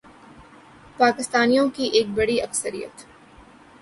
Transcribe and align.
پاکستانیوں 0.99 1.67
کی 1.75 1.89
ایک 1.93 2.07
بڑی 2.15 2.41
اکثریت 2.41 3.05